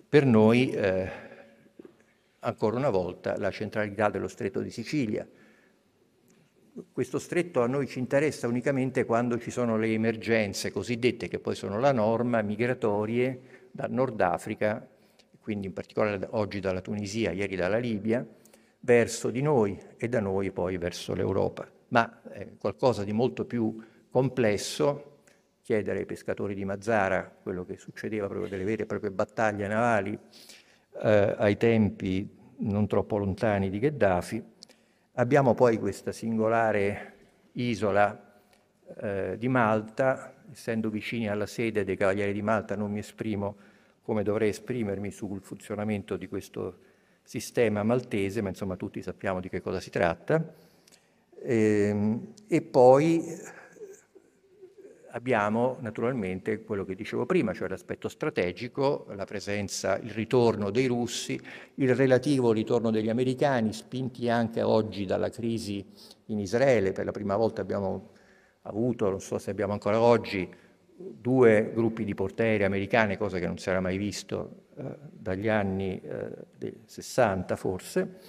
[0.07, 1.31] per noi eh,
[2.43, 5.27] ancora una volta la centralità dello stretto di Sicilia.
[6.91, 11.55] Questo stretto a noi ci interessa unicamente quando ci sono le emergenze cosiddette, che poi
[11.55, 14.85] sono la norma, migratorie dal Nord Africa,
[15.39, 18.25] quindi in particolare oggi dalla Tunisia, ieri dalla Libia,
[18.79, 21.67] verso di noi e da noi poi verso l'Europa.
[21.89, 25.19] Ma è qualcosa di molto più complesso
[25.61, 30.19] chiedere ai pescatori di Mazzara quello che succedeva proprio delle vere e proprie battaglie navali
[31.01, 34.43] eh, ai tempi non troppo lontani di Gheddafi.
[35.13, 37.13] Abbiamo poi questa singolare
[37.53, 38.41] isola
[39.01, 43.55] eh, di Malta, essendo vicini alla sede dei Cavalieri di Malta non mi esprimo
[44.03, 46.77] come dovrei esprimermi sul funzionamento di questo
[47.23, 50.43] sistema maltese, ma insomma tutti sappiamo di che cosa si tratta.
[51.39, 53.23] E, ehm, e poi
[55.15, 61.39] abbiamo naturalmente quello che dicevo prima, cioè l'aspetto strategico, la presenza, il ritorno dei russi,
[61.75, 65.85] il relativo ritorno degli americani, spinti anche oggi dalla crisi
[66.27, 66.93] in Israele.
[66.93, 68.09] Per la prima volta abbiamo
[68.63, 70.49] avuto, non so se abbiamo ancora oggi,
[70.95, 76.01] due gruppi di portaerei americane, cosa che non si era mai visto eh, dagli anni
[76.01, 78.19] eh, 60 forse,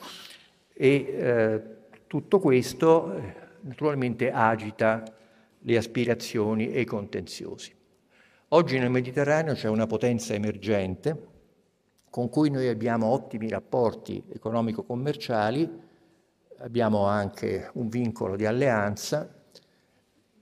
[0.74, 1.62] e eh,
[2.06, 5.02] tutto questo eh, naturalmente agita
[5.66, 7.74] le aspirazioni e i contenziosi.
[8.48, 11.32] Oggi nel Mediterraneo c'è una potenza emergente
[12.10, 15.68] con cui noi abbiamo ottimi rapporti economico-commerciali,
[16.58, 19.42] abbiamo anche un vincolo di alleanza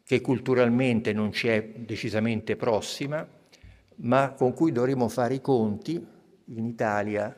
[0.04, 3.26] che culturalmente non ci è decisamente prossima,
[3.96, 6.06] ma con cui dovremo fare i conti
[6.46, 7.34] in Italia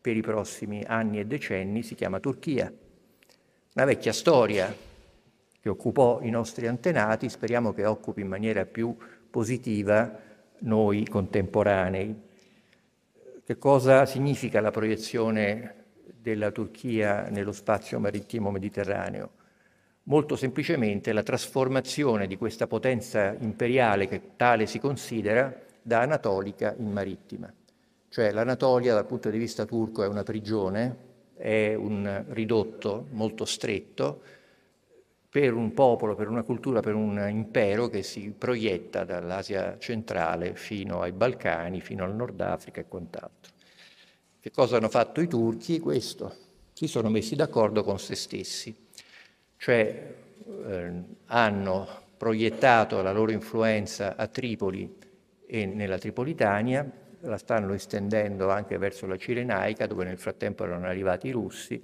[0.00, 2.72] per i prossimi anni e decenni si chiama Turchia.
[3.74, 4.72] Una vecchia storia
[5.60, 8.96] che occupò i nostri antenati, speriamo che occupi in maniera più
[9.28, 10.18] positiva
[10.60, 12.28] noi contemporanei.
[13.44, 15.74] Che cosa significa la proiezione
[16.20, 19.30] della Turchia nello spazio marittimo mediterraneo?
[20.04, 26.90] Molto semplicemente la trasformazione di questa potenza imperiale che tale si considera da anatolica in
[26.90, 27.52] marittima.
[28.08, 30.96] Cioè l'Anatolia dal punto di vista turco è una prigione,
[31.36, 34.22] è un ridotto molto stretto
[35.30, 41.02] per un popolo, per una cultura, per un impero che si proietta dall'Asia centrale fino
[41.02, 43.52] ai Balcani, fino al Nord Africa e quant'altro.
[44.40, 45.78] Che cosa hanno fatto i turchi?
[45.78, 46.34] Questo.
[46.72, 48.74] Si sono messi d'accordo con se stessi,
[49.56, 50.14] cioè
[50.66, 50.92] eh,
[51.26, 54.98] hanno proiettato la loro influenza a Tripoli
[55.46, 56.90] e nella Tripolitania,
[57.20, 61.80] la stanno estendendo anche verso la Cirenaica, dove nel frattempo erano arrivati i russi,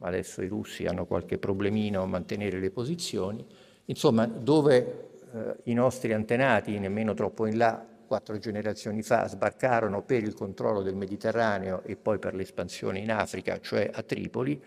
[0.00, 3.44] adesso i russi hanno qualche problemino a mantenere le posizioni.
[3.86, 10.22] Insomma, dove eh, i nostri antenati, nemmeno troppo in là, quattro generazioni fa, sbarcarono per
[10.22, 14.62] il controllo del Mediterraneo e poi per l'espansione in Africa, cioè a Tripoli,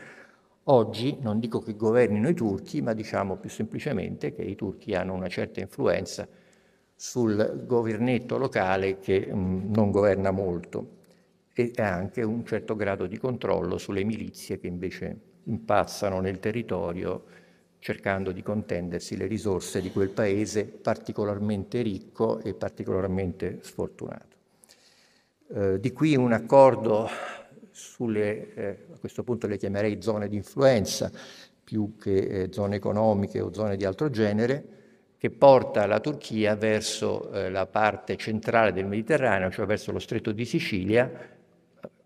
[0.64, 5.14] oggi non dico che governino i turchi, ma diciamo più semplicemente che i turchi hanno
[5.14, 6.28] una certa influenza
[6.96, 10.98] sul governetto locale che mh, mm, non governa molto
[11.60, 17.26] e anche un certo grado di controllo sulle milizie che invece impazzano nel territorio
[17.80, 24.38] cercando di contendersi le risorse di quel paese particolarmente ricco e particolarmente sfortunato.
[25.54, 27.10] Eh, di qui un accordo
[27.72, 31.12] sulle, eh, a questo punto le chiamerei zone di influenza,
[31.62, 34.78] più che eh, zone economiche o zone di altro genere,
[35.18, 40.32] che porta la Turchia verso eh, la parte centrale del Mediterraneo, cioè verso lo stretto
[40.32, 41.38] di Sicilia,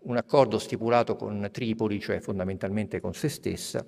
[0.04, 3.84] un accordo stipulato con Tripoli, cioè fondamentalmente con se stessa,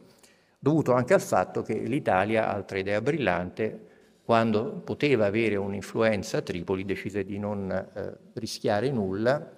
[0.58, 6.84] dovuto anche al fatto che l'Italia, altra idea brillante, quando poteva avere un'influenza a Tripoli,
[6.84, 9.54] decise di non eh, rischiare nulla.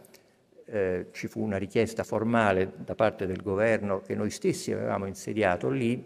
[0.66, 5.70] Eh, ci fu una richiesta formale da parte del governo che noi stessi avevamo insediato
[5.70, 6.04] lì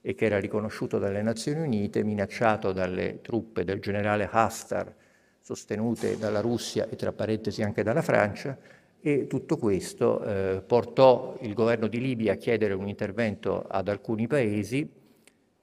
[0.00, 4.94] e che era riconosciuto dalle Nazioni Unite, minacciato dalle truppe del generale Haftar,
[5.40, 8.56] sostenute dalla Russia e tra parentesi anche dalla Francia,
[9.00, 14.26] e tutto questo eh, portò il governo di Libia a chiedere un intervento ad alcuni
[14.26, 14.88] paesi,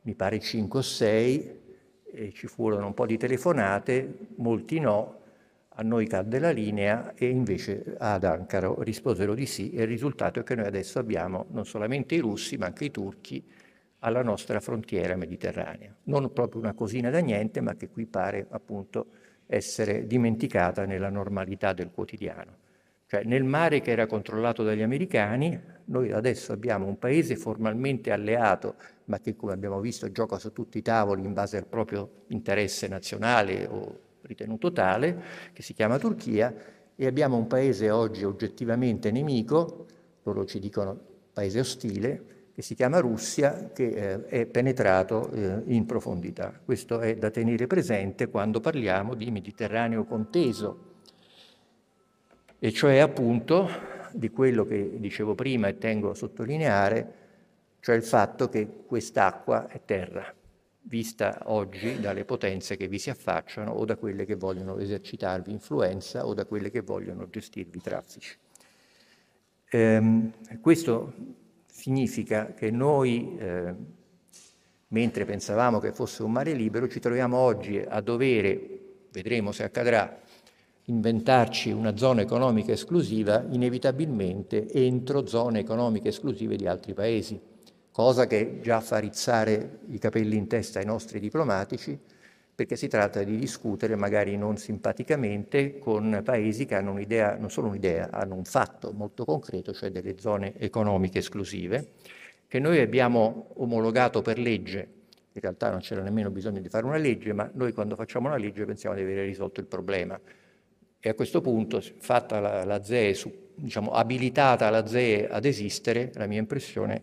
[0.01, 1.59] mi pare 5 o 6,
[2.09, 5.15] e ci furono un po' di telefonate, molti no,
[5.69, 10.39] a noi cadde la linea e invece ad Ankara risposero di sì e il risultato
[10.39, 13.43] è che noi adesso abbiamo non solamente i russi ma anche i turchi
[13.99, 15.95] alla nostra frontiera mediterranea.
[16.03, 19.07] Non proprio una cosina da niente, ma che qui pare appunto
[19.45, 22.65] essere dimenticata nella normalità del quotidiano.
[23.09, 28.75] Cioè nel mare che era controllato dagli americani, noi adesso abbiamo un paese formalmente alleato,
[29.05, 32.89] ma che come abbiamo visto gioca su tutti i tavoli in base al proprio interesse
[32.89, 36.53] nazionale o ritenuto tale, che si chiama Turchia,
[36.97, 39.85] e abbiamo un paese oggi oggettivamente nemico,
[40.23, 40.99] loro ci dicono
[41.31, 46.59] paese ostile, che si chiama Russia, che eh, è penetrato eh, in profondità.
[46.65, 50.86] Questo è da tenere presente quando parliamo di Mediterraneo conteso,
[52.59, 53.69] e cioè appunto
[54.13, 57.13] di quello che dicevo prima e tengo a sottolineare,
[57.79, 60.33] cioè il fatto che quest'acqua è terra,
[60.81, 66.25] vista oggi dalle potenze che vi si affacciano o da quelle che vogliono esercitarvi influenza
[66.25, 68.37] o da quelle che vogliono gestirvi traffici.
[69.69, 71.13] Ehm, questo
[71.65, 73.73] significa che noi, eh,
[74.87, 78.79] mentre pensavamo che fosse un mare libero, ci troviamo oggi a dovere,
[79.11, 80.21] vedremo se accadrà,
[80.89, 87.39] inventarci una zona economica esclusiva inevitabilmente entro zone economiche esclusive di altri paesi,
[87.91, 91.99] cosa che già fa rizzare i capelli in testa ai nostri diplomatici,
[92.55, 97.67] perché si tratta di discutere, magari non simpaticamente, con paesi che hanno un'idea, non solo
[97.67, 101.91] un'idea, hanno un fatto molto concreto, cioè delle zone economiche esclusive,
[102.47, 104.87] che noi abbiamo omologato per legge.
[105.33, 108.37] In realtà non c'era nemmeno bisogno di fare una legge, ma noi quando facciamo una
[108.37, 110.19] legge pensiamo di aver risolto il problema.
[110.99, 116.11] E a questo punto, fatta la, la ZEE, su, diciamo, abilitata la ZEE ad esistere,
[116.15, 117.01] la mia impressione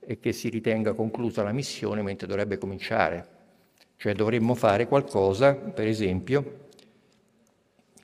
[0.00, 3.34] è che si ritenga conclusa la missione mentre dovrebbe cominciare
[3.96, 6.68] cioè dovremmo fare qualcosa, per esempio,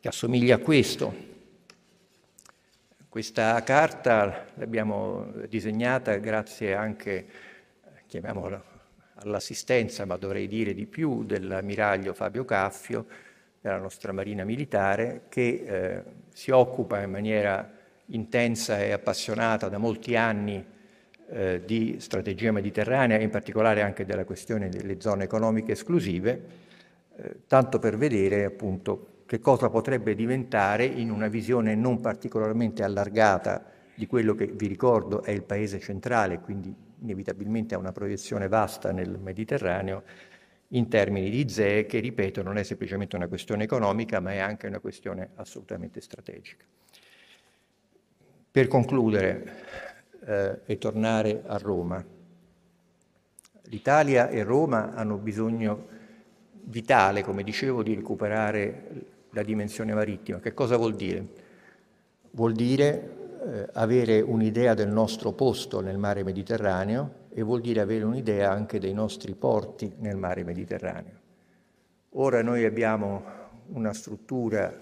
[0.01, 1.29] che assomiglia a questo.
[3.09, 7.27] Questa carta l'abbiamo disegnata grazie anche,
[8.07, 8.65] chiamiamola,
[9.17, 13.07] all'assistenza, ma dovrei dire di più, dell'ammiraglio Fabio Caffio,
[13.61, 16.03] della nostra Marina Militare, che eh,
[16.33, 17.71] si occupa in maniera
[18.07, 20.65] intensa e appassionata da molti anni
[21.29, 26.43] eh, di strategia mediterranea in particolare anche della questione delle zone economiche esclusive,
[27.17, 33.65] eh, tanto per vedere appunto che cosa potrebbe diventare in una visione non particolarmente allargata
[33.95, 38.91] di quello che vi ricordo è il paese centrale, quindi inevitabilmente ha una proiezione vasta
[38.91, 40.03] nel Mediterraneo,
[40.73, 44.67] in termini di ZEE, che ripeto non è semplicemente una questione economica, ma è anche
[44.67, 46.65] una questione assolutamente strategica.
[48.53, 49.55] Per concludere
[50.25, 52.05] eh, e tornare a Roma,
[53.63, 55.89] l'Italia e Roma hanno bisogno
[56.65, 58.85] vitale, come dicevo, di recuperare
[59.31, 60.41] la dimensione marittima.
[60.41, 61.27] Che cosa vuol dire?
[62.33, 68.05] Vuol dire eh, avere un'idea del nostro posto nel mare Mediterraneo e vuol dire avere
[68.05, 71.19] un'idea anche dei nostri porti nel mare Mediterraneo.
[72.11, 73.23] Ora noi abbiamo
[73.69, 74.77] una struttura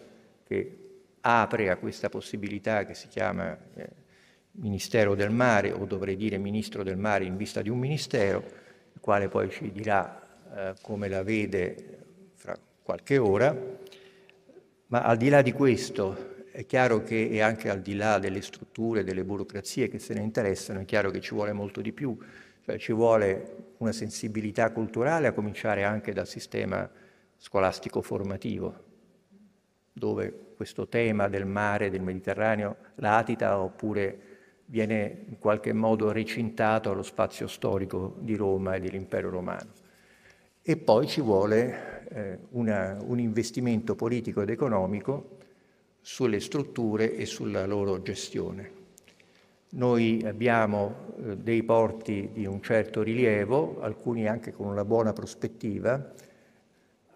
[0.45, 0.79] che
[1.21, 4.07] apre a questa possibilità che si chiama eh,
[4.53, 8.43] Ministero del Mare o dovrei dire Ministro del Mare in vista di un Ministero,
[8.93, 10.21] il quale poi ci dirà
[10.55, 11.99] eh, come la vede
[12.35, 13.55] fra qualche ora,
[14.87, 18.43] ma al di là di questo è chiaro che, e anche al di là delle
[18.43, 22.19] strutture, delle burocrazie che se ne interessano, è chiaro che ci vuole molto di più,
[22.65, 26.91] cioè ci vuole una sensibilità culturale a cominciare anche dal sistema
[27.37, 28.75] scolastico formativo,
[29.93, 34.19] dove questo tema del mare, del Mediterraneo latita oppure
[34.65, 39.71] viene in qualche modo recintato allo spazio storico di Roma e dell'impero romano.
[40.61, 45.37] E poi ci vuole eh, una, un investimento politico ed economico
[46.11, 48.71] sulle strutture e sulla loro gestione.
[49.73, 56.15] Noi abbiamo eh, dei porti di un certo rilievo, alcuni anche con una buona prospettiva,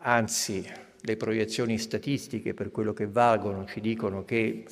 [0.01, 0.63] anzi
[1.01, 4.65] le proiezioni statistiche per quello che valgono ci dicono che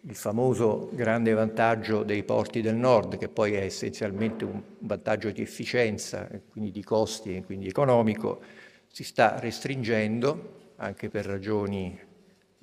[0.00, 5.42] il famoso grande vantaggio dei porti del nord, che poi è essenzialmente un vantaggio di
[5.42, 8.40] efficienza, quindi di costi e quindi economico,
[8.86, 12.05] si sta restringendo anche per ragioni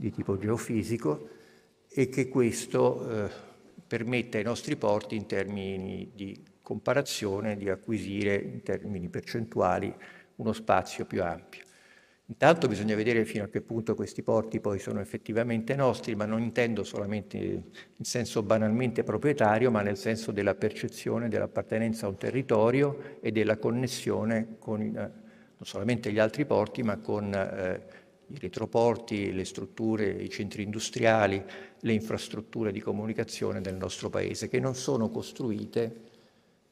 [0.04, 1.30] di tipo geofisico
[1.88, 3.30] e che questo eh,
[3.88, 9.94] permette ai nostri porti in termini di comparazione di acquisire in termini percentuali
[10.36, 11.64] uno spazio più ampio.
[12.26, 16.42] Intanto bisogna vedere fino a che punto questi porti poi sono effettivamente nostri, ma non
[16.42, 23.20] intendo solamente in senso banalmente proprietario, ma nel senso della percezione dell'appartenenza a un territorio
[23.22, 25.12] e della connessione con eh, non
[25.62, 31.44] solamente gli altri porti, ma con eh, i retroporti, le strutture, i centri industriali,
[31.80, 35.94] le infrastrutture di comunicazione del nostro Paese, che non sono costruite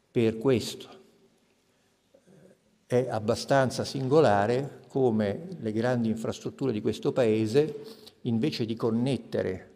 [0.10, 1.00] per questo.
[2.86, 7.84] È abbastanza singolare come le grandi infrastrutture di questo Paese,
[8.22, 9.70] invece di connettere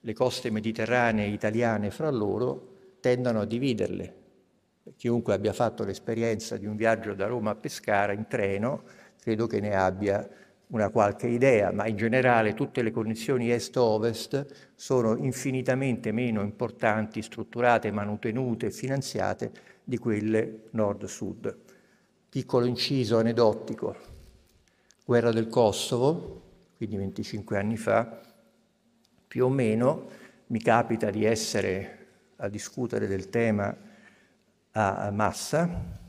[0.00, 2.70] le coste mediterranee italiane fra loro,
[3.00, 4.20] tendano a dividerle.
[4.96, 8.82] Chiunque abbia fatto l'esperienza di un viaggio da Roma a Pescara in treno,
[9.20, 10.28] credo che ne abbia
[10.72, 17.90] una qualche idea, ma in generale tutte le connessioni est-ovest sono infinitamente meno importanti, strutturate,
[17.90, 19.52] manutenute e finanziate
[19.84, 21.56] di quelle nord-sud.
[22.28, 23.96] Piccolo inciso aneddotico,
[25.04, 26.40] guerra del Kosovo,
[26.76, 28.20] quindi 25 anni fa,
[29.28, 30.08] più o meno
[30.46, 31.98] mi capita di essere
[32.36, 33.76] a discutere del tema
[34.70, 36.00] a Massa,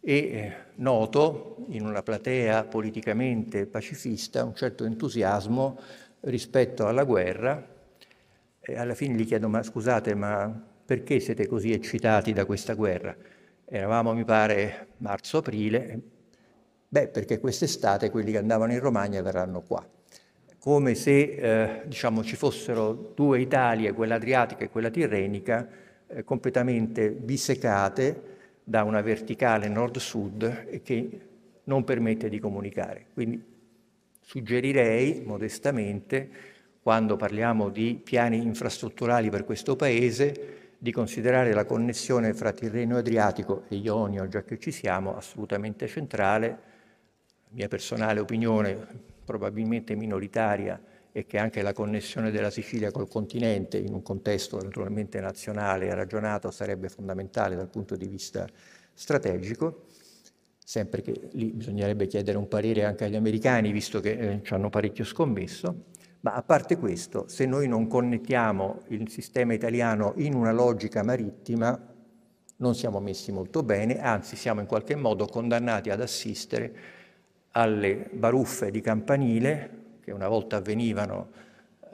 [0.00, 5.78] e eh, noto in una platea politicamente pacifista un certo entusiasmo
[6.20, 7.72] rispetto alla guerra.
[8.60, 10.50] E alla fine gli chiedo ma scusate ma
[10.86, 13.14] perché siete così eccitati da questa guerra?
[13.66, 16.00] Eravamo mi pare marzo-aprile,
[16.88, 19.86] beh perché quest'estate quelli che andavano in Romagna verranno qua.
[20.58, 25.68] Come se eh, diciamo, ci fossero due Italie, quella adriatica e quella tirrenica,
[26.06, 28.33] eh, completamente bisecate
[28.64, 31.20] da una verticale nord-sud che
[31.64, 33.06] non permette di comunicare.
[33.12, 33.42] Quindi
[34.20, 36.28] suggerirei modestamente,
[36.82, 43.64] quando parliamo di piani infrastrutturali per questo Paese, di considerare la connessione fra Tirreno Adriatico
[43.68, 46.72] e Ionio, già che ci siamo, assolutamente centrale.
[47.50, 48.86] Mia personale opinione,
[49.24, 50.78] probabilmente minoritaria,
[51.14, 55.94] è che anche la connessione della Sicilia col continente, in un contesto naturalmente nazionale e
[55.94, 58.44] ragionato, sarebbe fondamentale dal punto di vista
[58.92, 59.84] strategico,
[60.58, 64.70] sempre che lì bisognerebbe chiedere un parere anche agli americani, visto che eh, ci hanno
[64.70, 65.84] parecchio scommesso.
[66.22, 71.80] Ma a parte questo, se noi non connettiamo il sistema italiano in una logica marittima,
[72.56, 76.74] non siamo messi molto bene, anzi siamo in qualche modo condannati ad assistere
[77.52, 81.30] alle baruffe di campanile che una volta avvenivano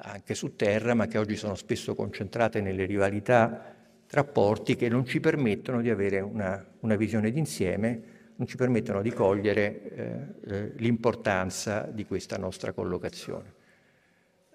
[0.02, 3.74] anche su terra, ma che oggi sono spesso concentrate nelle rivalità
[4.06, 8.02] tra porti che non ci permettono di avere una, una visione d'insieme,
[8.34, 13.54] non ci permettono di cogliere eh, eh l'importanza di questa nostra collocazione.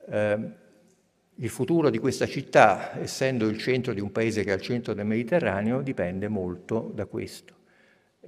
[0.09, 0.49] Eh,
[1.35, 4.93] il futuro di questa città, essendo il centro di un paese che è al centro
[4.93, 7.53] del Mediterraneo, dipende molto da questo.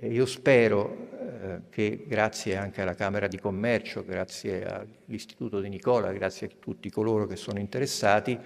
[0.02, 6.48] Io spero eh, che grazie anche alla Camera di Commercio, grazie all'Istituto di Nicola, grazie
[6.48, 8.38] a tutti coloro che sono interessati,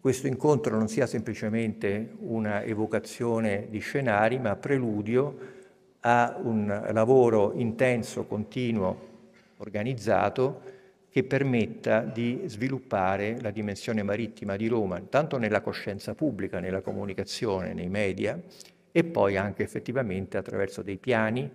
[0.00, 5.36] questo incontro non sia semplicemente una evocazione di scenari, ma preludio
[6.00, 9.08] a un lavoro intenso, continuo,
[9.58, 10.78] organizzato,
[11.10, 17.74] che permetta di sviluppare la dimensione marittima di Roma, tanto nella coscienza pubblica, nella comunicazione,
[17.74, 18.40] nei media,
[18.92, 21.50] e poi anche effettivamente attraverso dei piani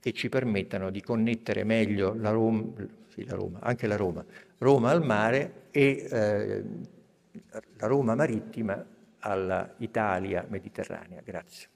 [0.00, 2.64] che ci permettano di connettere meglio la Roma,
[3.08, 4.24] sì, la Roma anche la Roma,
[4.58, 6.64] Roma al mare e eh,
[7.76, 8.84] la Roma marittima
[9.18, 11.20] all'Italia mediterranea.
[11.24, 11.68] Grazie.